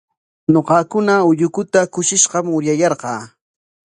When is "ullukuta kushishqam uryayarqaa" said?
1.29-3.21